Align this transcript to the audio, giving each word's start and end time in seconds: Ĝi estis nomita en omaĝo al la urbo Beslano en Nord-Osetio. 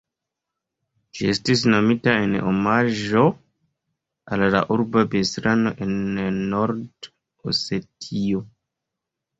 Ĝi 1.17 1.27
estis 1.33 1.61
nomita 1.73 2.15
en 2.21 2.33
omaĝo 2.53 3.27
al 4.37 4.47
la 4.57 4.65
urbo 4.77 5.07
Beslano 5.13 5.77
en 5.89 5.97
Nord-Osetio. 6.57 8.45